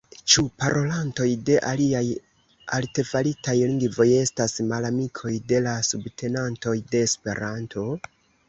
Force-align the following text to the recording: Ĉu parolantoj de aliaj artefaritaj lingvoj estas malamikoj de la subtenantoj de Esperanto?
Ĉu 0.33 0.43
parolantoj 0.61 1.27
de 1.49 1.57
aliaj 1.71 2.01
artefaritaj 2.77 3.55
lingvoj 3.73 4.09
estas 4.23 4.57
malamikoj 4.73 5.35
de 5.53 5.63
la 5.67 5.77
subtenantoj 5.93 6.75
de 6.93 7.07
Esperanto? 7.11 7.87